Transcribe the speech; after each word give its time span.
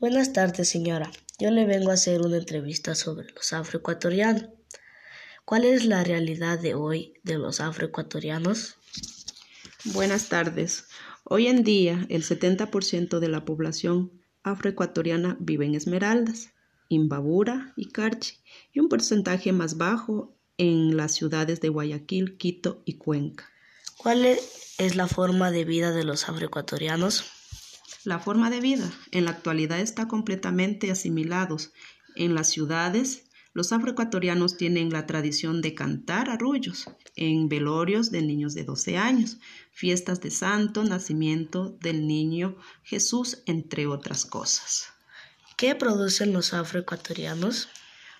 Buenas 0.00 0.32
tardes, 0.32 0.66
señora. 0.66 1.12
Yo 1.38 1.50
le 1.50 1.66
vengo 1.66 1.90
a 1.90 1.94
hacer 1.94 2.22
una 2.22 2.38
entrevista 2.38 2.94
sobre 2.94 3.30
los 3.34 3.52
afroecuatorianos. 3.52 4.46
¿Cuál 5.44 5.64
es 5.64 5.84
la 5.84 6.02
realidad 6.02 6.58
de 6.58 6.72
hoy 6.72 7.20
de 7.22 7.36
los 7.36 7.60
afroecuatorianos? 7.60 8.76
Buenas 9.84 10.30
tardes. 10.30 10.86
Hoy 11.24 11.48
en 11.48 11.64
día, 11.64 12.06
el 12.08 12.22
70% 12.24 13.18
de 13.18 13.28
la 13.28 13.44
población 13.44 14.10
afroecuatoriana 14.42 15.36
vive 15.38 15.66
en 15.66 15.74
Esmeraldas, 15.74 16.48
Imbabura 16.88 17.74
y 17.76 17.90
Carchi, 17.90 18.38
y 18.72 18.80
un 18.80 18.88
porcentaje 18.88 19.52
más 19.52 19.76
bajo 19.76 20.34
en 20.56 20.96
las 20.96 21.12
ciudades 21.12 21.60
de 21.60 21.68
Guayaquil, 21.68 22.38
Quito 22.38 22.80
y 22.86 22.96
Cuenca. 22.96 23.50
¿Cuál 23.98 24.24
es 24.24 24.96
la 24.96 25.08
forma 25.08 25.50
de 25.50 25.66
vida 25.66 25.92
de 25.92 26.04
los 26.04 26.26
afroecuatorianos? 26.26 27.39
La 28.04 28.18
forma 28.18 28.48
de 28.48 28.60
vida 28.60 28.90
en 29.10 29.26
la 29.26 29.32
actualidad 29.32 29.78
está 29.78 30.08
completamente 30.08 30.90
asimilados. 30.90 31.72
En 32.16 32.34
las 32.34 32.48
ciudades, 32.48 33.24
los 33.52 33.72
afroecuatorianos 33.72 34.56
tienen 34.56 34.90
la 34.90 35.06
tradición 35.06 35.60
de 35.60 35.74
cantar 35.74 36.30
arrullos 36.30 36.86
en 37.14 37.50
velorios 37.50 38.10
de 38.10 38.22
niños 38.22 38.54
de 38.54 38.64
12 38.64 38.96
años, 38.96 39.38
fiestas 39.72 40.22
de 40.22 40.30
santo, 40.30 40.82
nacimiento 40.82 41.76
del 41.80 42.06
niño 42.06 42.56
Jesús, 42.84 43.42
entre 43.44 43.86
otras 43.86 44.24
cosas. 44.24 44.88
¿Qué 45.58 45.74
producen 45.74 46.32
los 46.32 46.54
afroecuatorianos? 46.54 47.68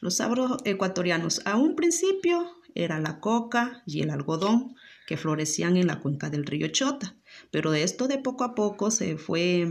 Los 0.00 0.20
afroecuatorianos 0.20 1.40
a 1.44 1.56
un 1.56 1.76
principio 1.76 2.50
era 2.74 2.98
la 2.98 3.20
coca 3.20 3.84
y 3.86 4.00
el 4.00 4.10
algodón 4.10 4.74
que 5.08 5.16
florecían 5.16 5.78
en 5.78 5.86
la 5.86 6.00
cuenca 6.00 6.28
del 6.28 6.44
río 6.44 6.68
Chota, 6.68 7.16
pero 7.50 7.72
esto 7.72 8.08
de 8.08 8.18
poco 8.18 8.44
a 8.44 8.54
poco 8.54 8.90
se 8.90 9.16
fue, 9.16 9.66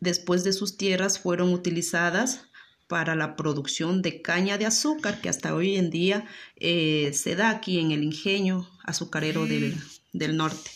después 0.00 0.42
de 0.42 0.52
sus 0.52 0.76
tierras 0.76 1.20
fueron 1.20 1.54
utilizadas 1.54 2.48
para 2.88 3.14
la 3.14 3.36
producción 3.36 4.02
de 4.02 4.20
caña 4.20 4.58
de 4.58 4.66
azúcar 4.66 5.20
que 5.20 5.28
hasta 5.28 5.54
hoy 5.54 5.76
en 5.76 5.90
día 5.90 6.26
eh, 6.56 7.12
se 7.14 7.36
da 7.36 7.50
aquí 7.50 7.78
en 7.78 7.92
el 7.92 8.02
ingenio 8.02 8.68
azucarero 8.82 9.46
del, 9.46 9.76
del 10.12 10.36
norte. 10.36 10.72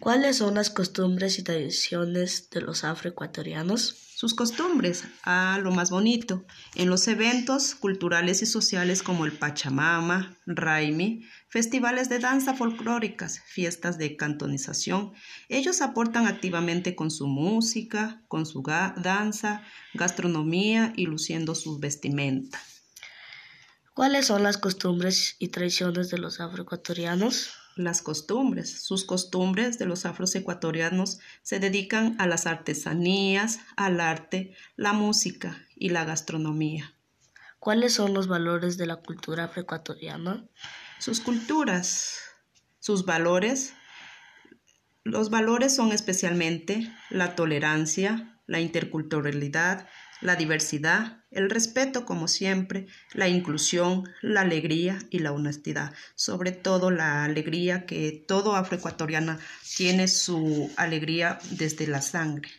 ¿Cuáles 0.00 0.36
son 0.36 0.54
las 0.54 0.70
costumbres 0.70 1.38
y 1.38 1.42
tradiciones 1.42 2.50
de 2.50 2.60
los 2.60 2.84
afroecuatorianos? 2.84 4.04
sus 4.14 4.32
costumbres 4.32 5.04
a 5.24 5.58
lo 5.60 5.70
más 5.70 5.90
bonito 5.90 6.46
en 6.76 6.88
los 6.88 7.08
eventos 7.08 7.74
culturales 7.74 8.40
y 8.42 8.46
sociales 8.46 9.02
como 9.02 9.26
el 9.26 9.32
Pachamama, 9.32 10.38
Raimi, 10.46 11.26
festivales 11.48 12.08
de 12.08 12.20
danza 12.20 12.54
folclóricas, 12.54 13.42
fiestas 13.44 13.98
de 13.98 14.16
cantonización. 14.16 15.12
Ellos 15.48 15.82
aportan 15.82 16.26
activamente 16.26 16.94
con 16.94 17.10
su 17.10 17.26
música, 17.26 18.22
con 18.28 18.46
su 18.46 18.62
danza, 18.62 19.62
gastronomía 19.92 20.92
y 20.96 21.06
luciendo 21.06 21.54
su 21.54 21.78
vestimenta. 21.78 22.58
¿Cuáles 23.92 24.28
son 24.28 24.42
las 24.42 24.58
costumbres 24.58 25.36
y 25.38 25.48
tradiciones 25.48 26.08
de 26.08 26.18
los 26.18 26.40
afroecuatorianos? 26.40 27.63
Las 27.76 28.02
costumbres. 28.02 28.82
Sus 28.82 29.04
costumbres 29.04 29.78
de 29.78 29.86
los 29.86 30.06
afros 30.06 30.34
ecuatorianos 30.34 31.20
se 31.42 31.60
dedican 31.60 32.16
a 32.18 32.26
las 32.26 32.46
artesanías, 32.46 33.60
al 33.76 34.00
arte, 34.00 34.54
la 34.76 34.92
música 34.92 35.66
y 35.76 35.90
la 35.90 36.04
gastronomía. 36.04 36.94
¿Cuáles 37.58 37.94
son 37.94 38.12
los 38.12 38.28
valores 38.28 38.76
de 38.76 38.86
la 38.86 38.96
cultura 38.96 39.44
afroecuatoriana? 39.44 40.44
Sus 40.98 41.20
culturas, 41.20 42.18
sus 42.78 43.04
valores. 43.06 43.74
Los 45.04 45.28
valores 45.28 45.74
son 45.74 45.92
especialmente 45.92 46.90
la 47.10 47.36
tolerancia, 47.36 48.38
la 48.46 48.60
interculturalidad, 48.60 49.86
la 50.22 50.34
diversidad, 50.34 51.24
el 51.30 51.50
respeto 51.50 52.06
como 52.06 52.26
siempre, 52.26 52.86
la 53.12 53.28
inclusión, 53.28 54.08
la 54.22 54.40
alegría 54.40 54.98
y 55.10 55.18
la 55.18 55.32
honestidad. 55.32 55.92
Sobre 56.14 56.52
todo 56.52 56.90
la 56.90 57.24
alegría 57.24 57.84
que 57.84 58.24
todo 58.26 58.56
afroecuatoriana 58.56 59.38
tiene 59.76 60.08
su 60.08 60.72
alegría 60.76 61.38
desde 61.50 61.86
la 61.86 62.00
sangre. 62.00 62.50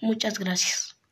Muchas 0.00 0.40
gracias. 0.40 0.96